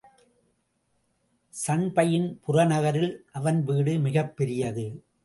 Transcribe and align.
சண்பையின் 1.53 2.39
புறநகரில் 2.47 3.13
அவன் 3.31 3.63
வீடு 3.63 3.99
மிகப்பெரியது. 3.99 5.03